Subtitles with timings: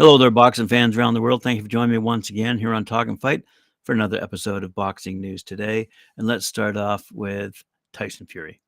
[0.00, 1.42] Hello there, boxing fans around the world.
[1.42, 3.42] Thank you for joining me once again here on Talk and Fight
[3.84, 5.90] for another episode of Boxing News Today.
[6.16, 7.62] And let's start off with
[7.92, 8.62] Tyson Fury.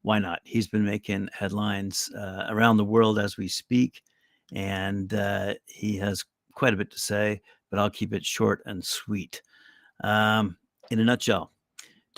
[0.00, 0.40] Why not?
[0.42, 4.00] He's been making headlines uh, around the world as we speak,
[4.54, 6.24] and uh, he has
[6.54, 9.42] quite a bit to say, but I'll keep it short and sweet.
[10.02, 10.56] Um,
[10.90, 11.52] in a nutshell,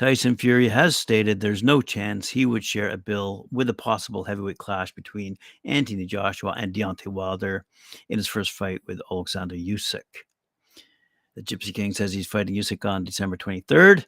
[0.03, 4.25] Tyson Fury has stated there's no chance he would share a bill with a possible
[4.25, 7.65] heavyweight clash between Anthony Joshua and Deontay Wilder
[8.09, 10.01] in his first fight with Alexander Usyk.
[11.37, 14.05] The Gypsy King says he's fighting Usyk on December 23rd,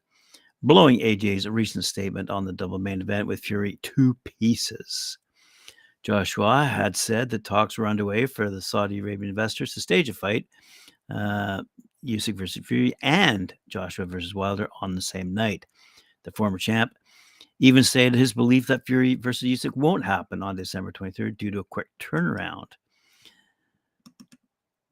[0.64, 5.16] blowing AJ's recent statement on the double main event with Fury two pieces.
[6.02, 10.12] Joshua had said that talks were underway for the Saudi Arabian investors to stage a
[10.12, 10.48] fight,
[11.08, 11.62] uh,
[12.04, 15.66] Usyk versus Fury and Joshua versus Wilder on the same night.
[16.24, 16.92] The former champ
[17.60, 21.60] even stated his belief that Fury versus Usyk won't happen on December 23rd due to
[21.60, 22.66] a quick turnaround.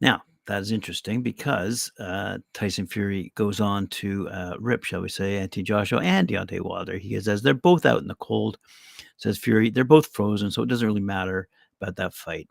[0.01, 5.09] Now, that is interesting because uh, Tyson Fury goes on to uh, rip, shall we
[5.09, 6.99] say, Anthony Joshua and Deontay Wilder.
[6.99, 8.59] He says they're both out in the cold.
[9.17, 11.49] Says Fury, they're both frozen, so it doesn't really matter
[11.81, 12.49] about that fight.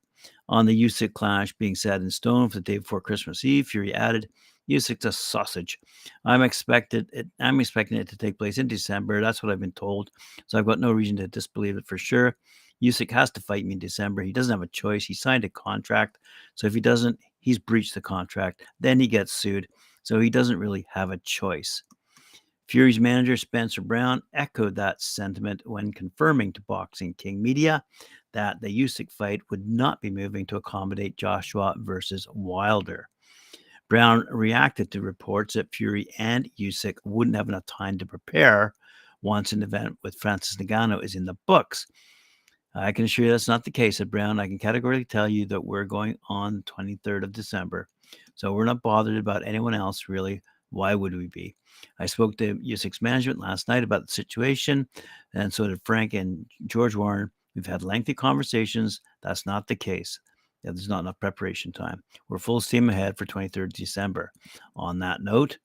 [0.48, 3.94] On the Usyk clash being set in stone for the day before Christmas Eve, Fury
[3.94, 4.30] added,
[4.70, 5.80] Usyk's a sausage.
[6.26, 9.22] I'm expected it, I'm expecting it to take place in December.
[9.22, 10.12] That's what I've been told.
[10.48, 12.38] So I've got no reason to disbelieve it for sure.
[12.82, 14.24] Usyk has to fight me in December.
[14.24, 15.06] He doesn't have a choice.
[15.06, 16.18] He signed a contract.
[16.56, 18.64] So if he doesn't, he's breached the contract.
[18.80, 19.68] Then he gets sued.
[20.04, 21.84] So he doesn't really have a choice.
[22.68, 27.84] Fury's manager, Spencer Brown, echoed that sentiment when confirming to Boxing King Media
[28.32, 33.10] that the Usyk fight would not be moving to accommodate Joshua versus Wilder.
[33.92, 38.74] Brown reacted to reports that Fury and Usyk wouldn't have enough time to prepare
[39.22, 41.88] once an event with Francis Ngannou is in the books.
[42.74, 44.40] I can assure you that's not the case at Brown.
[44.40, 47.90] I can categorically tell you that we're going on 23rd of December.
[48.36, 50.42] So we're not bothered about anyone else, really.
[50.70, 51.58] Why would we be?
[52.00, 54.88] I spoke to Usyk's management last night about the situation,
[55.34, 57.30] and so did Frank and George Warren.
[57.56, 59.02] We've had lengthy conversations.
[59.22, 60.18] That's not the case
[60.64, 62.04] yeah, there's not enough preparation time.
[62.30, 64.32] We're full steam ahead for 23rd December.
[64.76, 65.58] On that note,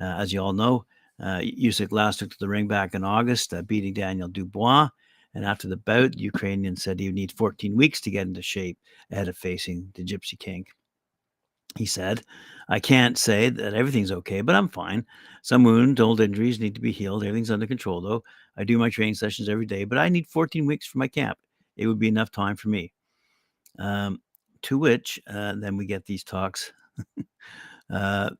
[0.00, 0.84] uh, as you all know,
[1.20, 4.88] uh, Usyk last took to the ring back in August, uh, beating Daniel Dubois.
[5.34, 8.42] And after the bout, the Ukrainian said he would need 14 weeks to get into
[8.42, 8.78] shape
[9.10, 10.66] ahead of facing the Gypsy King.
[11.76, 12.22] He said,
[12.68, 15.04] I can't say that everything's okay, but I'm fine.
[15.42, 17.22] Some wounds, old injuries need to be healed.
[17.22, 18.24] Everything's under control, though.
[18.56, 21.38] I do my training sessions every day, but I need 14 weeks for my camp.
[21.76, 22.92] It would be enough time for me.
[23.78, 24.20] Um,
[24.62, 26.72] to which uh, then we get these talks
[27.92, 28.30] uh,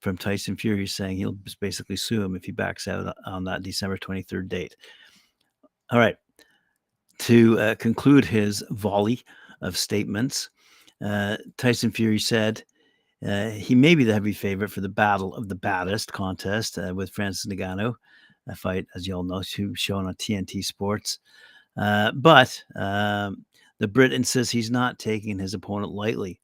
[0.00, 3.98] from Tyson Fury saying he'll basically sue him if he backs out on that December
[3.98, 4.76] 23rd date.
[5.90, 6.16] All right.
[7.20, 9.22] To uh, conclude his volley
[9.62, 10.50] of statements,
[11.04, 12.62] uh, Tyson Fury said
[13.26, 16.94] uh, he may be the heavy favorite for the Battle of the Baddest contest uh,
[16.94, 17.94] with Francis Ngannou,
[18.48, 21.18] a fight, as you all know, shown on TNT Sports.
[21.74, 23.44] but um,
[23.78, 26.40] the Brit insists he's not taking his opponent lightly,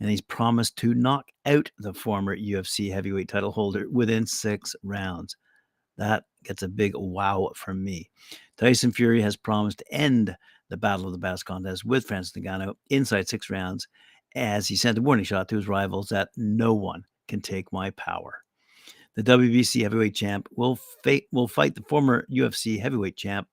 [0.00, 5.36] and he's promised to knock out the former UFC heavyweight title holder within six rounds.
[5.98, 8.10] That gets a big wow from me.
[8.56, 10.34] Tyson Fury has promised to end
[10.70, 13.86] the Battle of the Baddest contest with Francis Ngannou inside six rounds,
[14.34, 17.90] as he sent a warning shot to his rivals that no one can take my
[17.90, 18.42] power.
[19.16, 23.48] The WBC heavyweight champ will, fa- will fight the former UFC heavyweight champ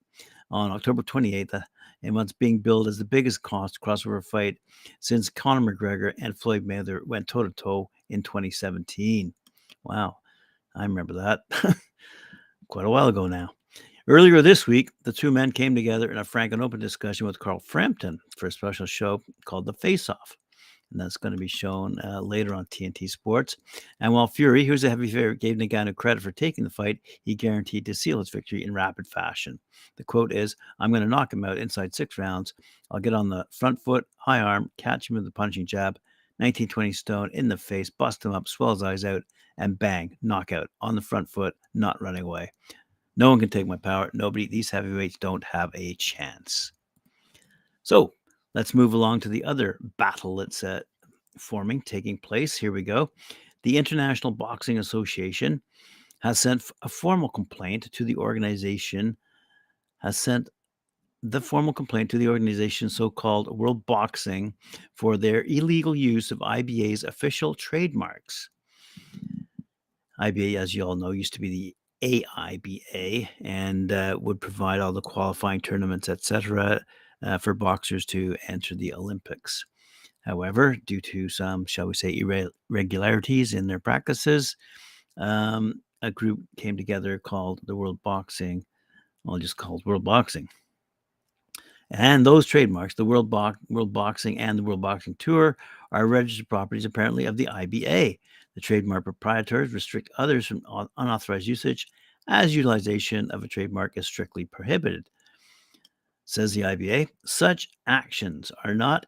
[0.50, 1.62] on October 28th
[2.02, 4.56] and what's being billed as the biggest cost crossover fight
[5.00, 9.32] since Conor McGregor and Floyd Mayweather went toe to toe in 2017.
[9.84, 10.16] Wow,
[10.76, 11.40] I remember that
[12.68, 13.50] quite a while ago now.
[14.06, 17.38] Earlier this week, the two men came together in a frank and open discussion with
[17.38, 20.36] Carl Frampton for a special show called The Face Off
[20.90, 23.56] and that's going to be shown uh, later on TNT Sports.
[24.00, 27.34] And while Fury, who's a heavy favorite, gave Ngannou credit for taking the fight, he
[27.34, 29.58] guaranteed to seal his victory in rapid fashion.
[29.96, 32.54] The quote is, "I'm going to knock him out inside six rounds.
[32.90, 35.98] I'll get on the front foot, high arm, catch him with the punching jab,
[36.38, 39.22] 1920 stone in the face, bust him up, swell his eyes out,
[39.58, 42.52] and bang, knockout on the front foot, not running away."
[43.18, 44.10] No one can take my power.
[44.14, 46.70] Nobody, these heavyweights don't have a chance.
[47.82, 48.14] So,
[48.54, 50.80] Let's move along to the other battle that's uh,
[51.38, 52.56] forming, taking place.
[52.56, 53.10] Here we go.
[53.62, 55.60] The International Boxing Association
[56.20, 59.16] has sent a formal complaint to the organization,
[59.98, 60.48] has sent
[61.22, 64.54] the formal complaint to the organization so called World Boxing
[64.94, 68.48] for their illegal use of IBA's official trademarks.
[70.20, 74.92] IBA, as you all know, used to be the AIBA and uh, would provide all
[74.92, 76.80] the qualifying tournaments, etc
[77.22, 79.64] uh, for boxers to enter the Olympics.
[80.20, 82.18] However, due to some, shall we say,
[82.70, 84.56] irregularities in their practices,
[85.16, 88.64] um, a group came together called the World Boxing,
[89.24, 90.48] well, just called World Boxing.
[91.90, 95.56] And those trademarks, the World, Bo- World Boxing and the World Boxing Tour,
[95.90, 98.18] are registered properties apparently of the IBA.
[98.54, 100.62] The trademark proprietors restrict others from
[100.98, 101.86] unauthorized usage
[102.28, 105.08] as utilization of a trademark is strictly prohibited.
[106.28, 109.06] Says the IBA, such actions are not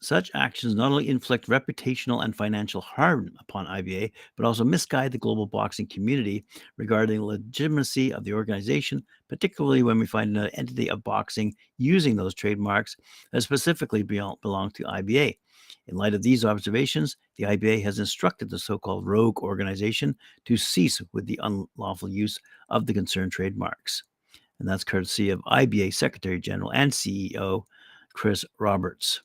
[0.00, 5.18] such actions not only inflict reputational and financial harm upon IBA, but also misguide the
[5.18, 6.44] global boxing community
[6.76, 12.14] regarding the legitimacy of the organization, particularly when we find an entity of boxing using
[12.14, 12.96] those trademarks
[13.32, 15.36] that specifically belong to IBA.
[15.88, 20.14] In light of these observations, the IBA has instructed the so called rogue organization
[20.44, 22.38] to cease with the unlawful use
[22.68, 24.04] of the concerned trademarks.
[24.58, 27.64] And that's courtesy of IBA Secretary General and CEO
[28.14, 29.22] Chris Roberts.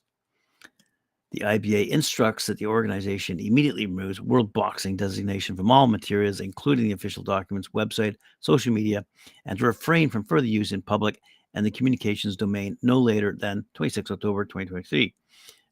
[1.32, 6.84] The IBA instructs that the organization immediately removes World Boxing designation from all materials, including
[6.84, 9.06] the official documents, website, social media,
[9.46, 11.18] and to refrain from further use in public
[11.54, 15.14] and the communications domain no later than 26 October 2023.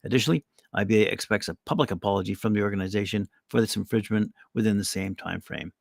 [0.05, 5.15] Additionally, IBA expects a public apology from the organization for this infringement within the same
[5.15, 5.73] time frame.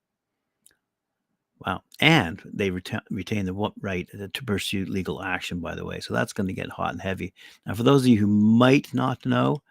[1.66, 1.82] Wow.
[2.00, 6.00] And they retain, retain the right to pursue legal action, by the way.
[6.00, 7.34] So that's going to get hot and heavy.
[7.66, 9.62] Now, for those of you who might not know,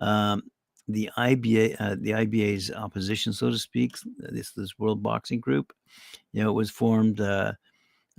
[0.00, 0.44] um,
[0.86, 5.72] the IBA, uh, the IBA's opposition, so to speak, this this World Boxing Group,
[6.32, 7.52] you know, it was formed uh,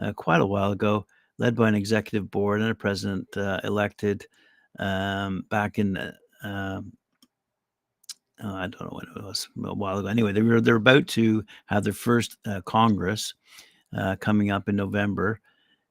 [0.01, 1.06] uh, quite a while ago,
[1.38, 4.25] led by an executive board and a president uh, elected
[4.79, 6.13] um, back in
[8.43, 10.07] uh, I don't know when it was a while ago.
[10.07, 13.33] Anyway, they were they're about to have their first uh, Congress
[13.97, 15.39] uh, coming up in November,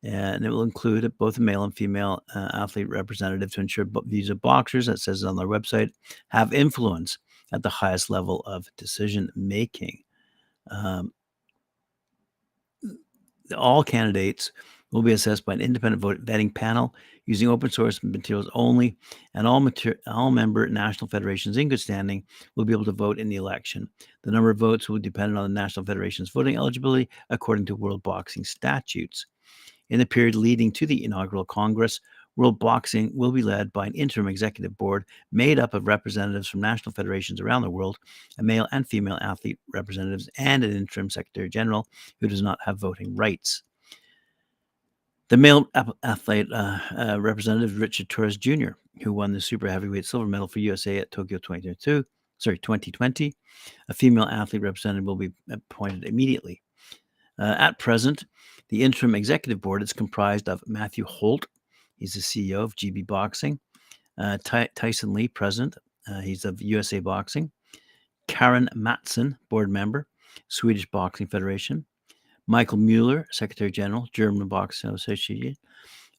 [0.02, 4.34] and it will include both male and female uh, athlete representative to ensure these are
[4.34, 4.86] boxers.
[4.86, 5.90] That says on their website
[6.28, 7.18] have influence
[7.52, 10.02] at the highest level of decision making.
[10.70, 11.12] Um,
[13.56, 14.52] all candidates
[14.94, 16.94] will be assessed by an independent vote vetting panel
[17.26, 18.96] using open source materials only,
[19.34, 22.22] and all, mater- all member national federations in good standing
[22.54, 23.88] will be able to vote in the election.
[24.22, 28.04] The number of votes will depend on the national federation's voting eligibility according to World
[28.04, 29.26] Boxing statutes.
[29.90, 32.00] In the period leading to the inaugural Congress,
[32.36, 36.60] World Boxing will be led by an interim executive board made up of representatives from
[36.60, 37.98] national federations around the world,
[38.38, 41.88] a male and female athlete representatives, and an interim secretary general
[42.20, 43.64] who does not have voting rights.
[45.30, 45.68] The male
[46.02, 48.70] athlete uh, uh, representative Richard Torres Jr.,
[49.02, 52.04] who won the super heavyweight silver medal for USA at Tokyo 2022,
[52.36, 53.34] sorry 2020.
[53.88, 56.60] A female athlete representative will be appointed immediately.
[57.38, 58.24] Uh, at present,
[58.68, 61.46] the interim executive board is comprised of Matthew Holt,
[61.96, 63.58] he's the CEO of GB Boxing,
[64.18, 65.76] uh, Ty- Tyson Lee, president,
[66.06, 67.50] uh, he's of USA Boxing,
[68.28, 70.06] Karen Matson, board member,
[70.48, 71.86] Swedish Boxing Federation,
[72.46, 75.56] Michael Mueller, Secretary General, German Boxing Association,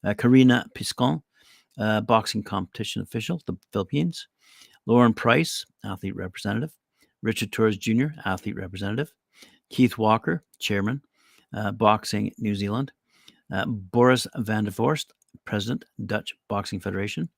[0.04, 1.22] uh, Karina Picson,
[1.78, 4.28] uh, boxing competition official, the Philippines,
[4.86, 6.72] Lauren Price, athlete representative,
[7.22, 9.12] Richard Torres Jr., athlete representative,
[9.70, 11.02] Keith Walker, chairman,
[11.54, 12.92] uh, Boxing New Zealand,
[13.52, 15.06] uh, Boris van der Vorst,
[15.44, 17.28] president, Dutch Boxing Federation,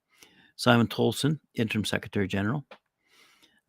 [0.56, 2.64] Simon Toulson, interim secretary general,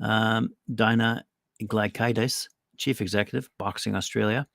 [0.01, 1.23] um, Dina
[1.63, 4.47] Glagkaitis, chief executive, Boxing Australia,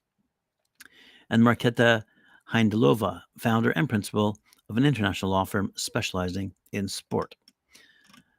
[1.30, 2.04] and Marketa
[2.52, 4.36] Hindalova, founder and principal
[4.68, 7.34] of an international law firm specializing in sport.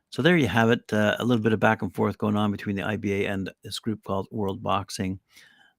[0.10, 0.94] So there you have it.
[0.94, 3.80] Uh, a little bit of back and forth going on between the IBA and this
[3.80, 5.20] group called World Boxing,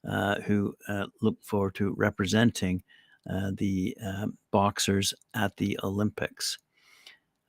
[0.06, 2.82] uh, who uh, look forward to representing
[3.30, 6.58] uh, the um, boxers at the Olympics.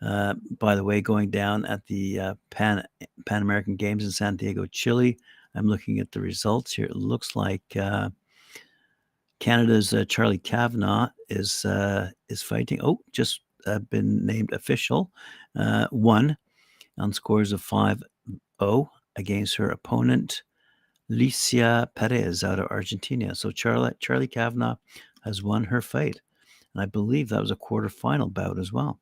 [0.01, 2.85] Uh, by the way, going down at the uh, Pan
[3.25, 5.17] Pan American Games in Santiago, Chile.
[5.55, 6.85] I'm looking at the results here.
[6.85, 7.63] It looks like
[9.39, 12.79] Canada's uh, Charlie Cavanagh is uh, is fighting.
[12.81, 15.11] Oh, just uh, been named official.
[15.55, 16.37] Uh, won
[16.97, 20.43] on scores of 5-0 against her opponent
[21.11, 23.35] Licia Perez out of Argentina.
[23.35, 24.75] So Charlie Charlie Cavanagh
[25.23, 26.19] has won her fight,
[26.73, 28.99] and I believe that was a quarterfinal bout as well.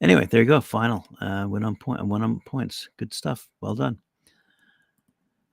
[0.00, 0.60] Anyway, there you go.
[0.60, 2.06] Final uh, win on point.
[2.06, 2.90] Win on points.
[2.98, 3.48] Good stuff.
[3.60, 3.98] Well done.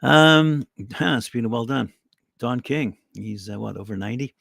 [0.01, 0.67] Um,
[1.19, 1.93] speaking of well done,
[2.37, 4.33] Don King He's uh, what over 90.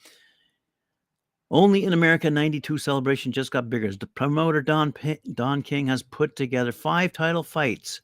[1.50, 3.92] Only in America, 92 celebration just got bigger.
[3.92, 8.02] The promoter Don P- Don King has put together five title fights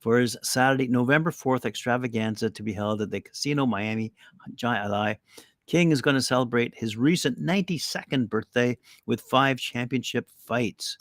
[0.00, 4.12] for his Saturday, November 4th extravaganza to be held at the Casino Miami
[4.54, 5.18] Jai
[5.66, 10.96] King is going to celebrate his recent 92nd birthday with five championship fights.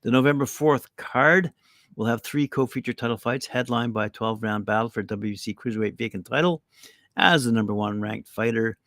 [0.00, 1.52] The November 4th card
[1.96, 6.26] will have three co-feature title fights headlined by a 12-round battle for WBC Cruiserweight vacant
[6.26, 6.62] title
[7.16, 8.78] as the number one ranked fighter.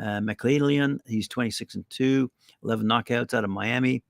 [0.00, 2.30] Uh, McLean, he's 26 and 2,
[2.64, 4.02] 11 knockouts out of Miami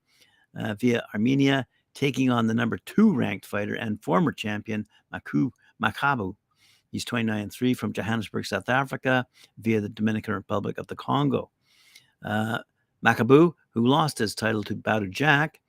[0.59, 6.35] uh, via Armenia, taking on the number two ranked fighter and former champion Maku Makabu.
[6.91, 9.25] He's 29 and 3 from Johannesburg, South Africa,
[9.59, 11.49] via the Dominican Republic of the Congo.
[12.23, 12.59] Uh,
[13.05, 15.59] Makabu, who lost his title to Badou Jack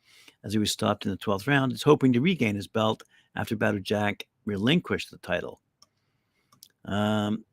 [0.44, 3.02] as he was stopped in the 12th round, is hoping to regain his belt
[3.36, 5.60] after Badou Jack relinquished the title.
[6.84, 7.44] Um,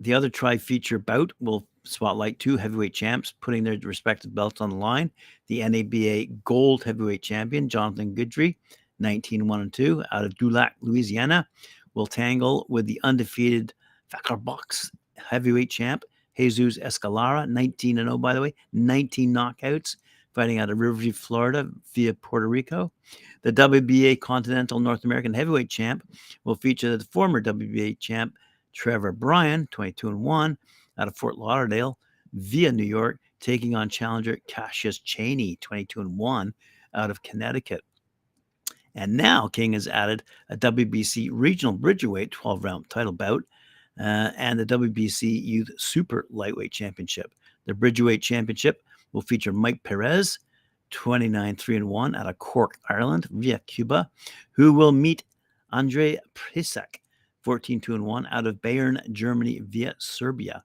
[0.00, 4.70] the other tri feature bout will spotlight two heavyweight champs putting their respective belts on
[4.70, 5.10] the line.
[5.48, 8.56] The NABA Gold Heavyweight Champion, Jonathan Guidry,
[8.98, 11.46] 19 1 and 2, out of Dulac, Louisiana,
[11.94, 13.72] will tangle with the undefeated
[14.12, 16.04] FECARBOX Heavyweight Champ,
[16.36, 19.96] Jesus Escalara, 19 0, by the way, 19 knockouts,
[20.32, 22.92] fighting out of Riverview, Florida, via Puerto Rico.
[23.42, 26.06] The WBA Continental North American Heavyweight Champ
[26.44, 28.34] will feature the former WBA champ
[28.78, 30.58] Trevor Bryan, 22 and 1,
[30.98, 31.98] out of Fort Lauderdale,
[32.32, 36.54] via New York, taking on challenger Cassius Chaney, 22 and 1,
[36.94, 37.82] out of Connecticut.
[38.94, 43.42] And now King has added a WBC Regional Bridgerweight 12 round title bout
[43.98, 47.34] uh, and the WBC Youth Super Lightweight Championship.
[47.66, 48.82] The Bridgerweight Championship
[49.12, 50.38] will feature Mike Perez,
[50.90, 54.08] 29 3 and 1 out of Cork, Ireland, via Cuba,
[54.52, 55.24] who will meet
[55.72, 57.00] Andre Prisak,
[57.48, 60.62] 14 2 and 1 out of Bayern, Germany, via Serbia.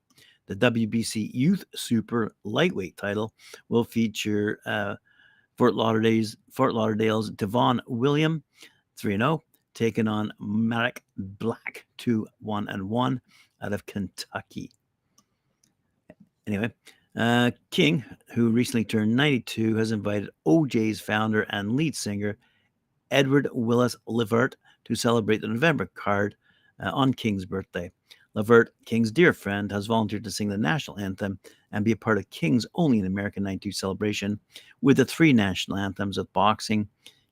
[0.47, 3.33] The WBC Youth Super Lightweight title
[3.69, 4.95] will feature uh,
[5.57, 8.43] Fort Lauderdale's Fort Lauderdale's Devon William,
[8.97, 9.41] 3 0,
[9.73, 13.21] taking on Marek Black, 2 1 and 1
[13.61, 14.69] out of Kentucky.
[16.45, 16.69] Anyway,
[17.15, 22.37] uh, King, who recently turned 92, has invited O'Jays founder and lead singer,
[23.09, 26.35] Edward Willis Levert, to celebrate the November card
[26.79, 27.91] uh, on King's birthday.
[28.35, 31.39] Levert, King's dear friend, has volunteered to sing the national anthem
[31.71, 34.39] and be a part of King's Only in America 92 celebration
[34.81, 36.87] with the three national anthems of boxing,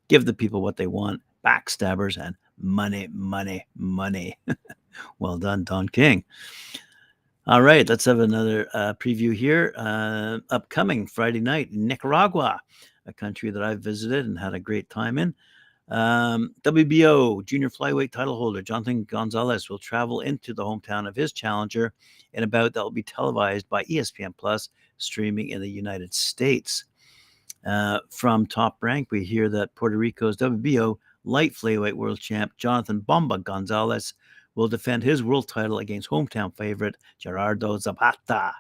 [0.08, 4.38] Give the People What They Want, Backstabbers, and Money, Money, Money.
[5.20, 6.24] well done, Don King.
[7.48, 9.74] All right, let's have another uh, preview here.
[9.76, 12.62] Uh, upcoming Friday night, Nicaragua,
[13.08, 15.34] a country that I've visited and had a great time in.
[15.90, 21.34] Um, WBO junior flyweight title holder Jonathan Gonzalez will travel into the hometown of his
[21.34, 21.94] challenger
[22.34, 26.86] in a bout that will be televised by ESPN Plus, streaming in the United States.
[27.66, 33.00] Uh, from Top Rank, we hear that Puerto Rico's WBO light flyweight world champ Jonathan
[33.00, 34.14] Bomba Gonzalez
[34.56, 38.54] will defend his world title against hometown favorite Gerardo Zapata.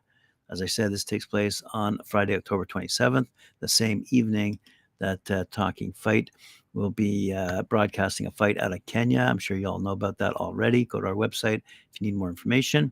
[0.50, 3.28] As I said, this takes place on Friday, October 27th,
[3.60, 4.60] the same evening
[5.00, 6.30] that uh, Talking Fight
[6.74, 9.20] We'll be uh, broadcasting a fight out of Kenya.
[9.20, 10.86] I'm sure you all know about that already.
[10.86, 11.62] Go to our website
[11.92, 12.92] if you need more information.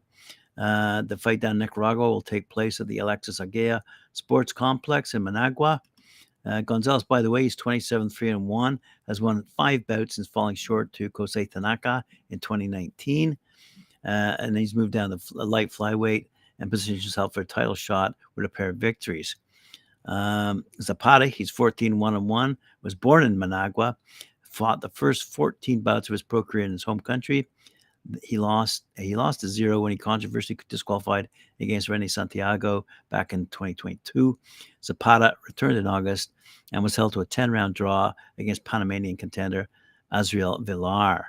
[0.58, 3.80] Uh, the fight down Nicaragua will take place at the Alexis Argüello
[4.12, 5.82] Sports Complex in Managua.
[6.46, 10.28] Uh, Gonzalez, by the way, he's 27 3 and 1, has won five bouts since
[10.28, 13.38] falling short to Kosei Tanaka in 2019.
[14.06, 16.26] Uh, and he's moved down the light flyweight
[16.60, 19.36] and positioned himself for a title shot with a pair of victories.
[20.10, 23.96] Um, Zapata, he's 14 1 1, was born in Managua,
[24.42, 27.48] fought the first 14 bouts of his pro career in his home country.
[28.24, 33.46] He lost he lost to zero when he controversially disqualified against Rene Santiago back in
[33.48, 34.40] 2022.
[34.84, 36.32] Zapata returned in August
[36.72, 39.68] and was held to a 10 round draw against Panamanian contender
[40.12, 41.26] Azael Villar.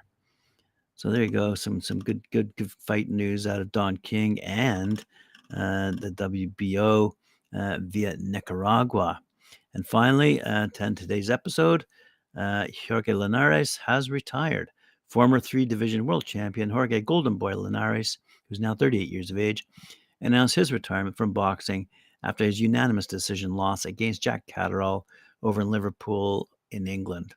[0.95, 4.41] So there you go, some some good good, good fight news out of Don King
[4.41, 5.05] and
[5.55, 7.13] uh, the WBO
[7.52, 9.21] via Nicaragua.
[9.75, 11.85] And finally, uh, to end today's episode,
[12.37, 14.71] uh, Jorge Linares has retired.
[15.09, 19.66] Former three division world champion Jorge Golden Boy Linares, who's now 38 years of age,
[20.21, 21.88] announced his retirement from boxing
[22.23, 25.07] after his unanimous decision loss against Jack Catterall
[25.42, 27.35] over in Liverpool in England.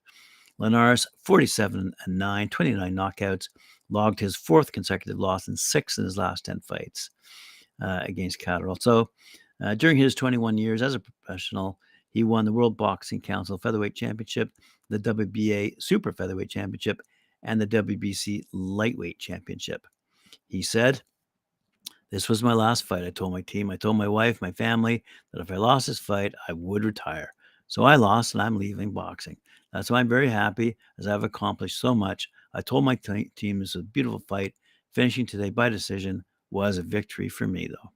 [0.59, 3.49] Linares, 47 and 9, 29 knockouts,
[3.89, 7.09] logged his fourth consecutive loss and six in his last 10 fights
[7.81, 8.77] uh, against Catterall.
[8.79, 9.09] So
[9.63, 11.79] uh, during his 21 years as a professional,
[12.09, 14.51] he won the World Boxing Council Featherweight Championship,
[14.89, 17.01] the WBA Super Featherweight Championship,
[17.41, 19.87] and the WBC Lightweight Championship.
[20.47, 21.01] He said,
[22.11, 23.05] This was my last fight.
[23.05, 25.99] I told my team, I told my wife, my family that if I lost this
[25.99, 27.33] fight, I would retire.
[27.67, 29.37] So I lost and I'm leaving boxing.
[29.71, 32.29] That's why I'm very happy as I've accomplished so much.
[32.53, 34.53] I told my t- team this was a beautiful fight.
[34.93, 37.91] Finishing today by decision was a victory for me, though.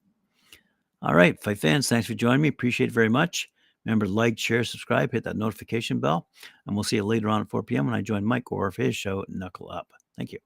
[1.02, 2.48] All right, fight fans, thanks for joining me.
[2.48, 3.50] Appreciate it very much.
[3.86, 6.28] Remember to like, share, subscribe, hit that notification bell,
[6.66, 7.86] and we'll see you later on at 4 p.m.
[7.86, 9.88] when I join Mike Gore for his show, Knuckle Up.
[10.18, 10.40] Thank you.